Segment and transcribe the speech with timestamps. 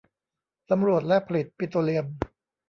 [0.69, 2.05] สำรวจและผลิตปิโตรเลียม